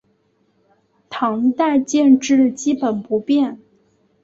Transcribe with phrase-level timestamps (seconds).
[1.11, 3.59] 唐代建制基本不变。